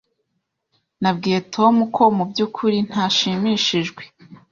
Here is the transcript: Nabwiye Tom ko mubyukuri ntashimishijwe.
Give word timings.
Nabwiye 1.01 1.39
Tom 1.53 1.75
ko 1.95 2.03
mubyukuri 2.17 2.77
ntashimishijwe. 2.89 4.01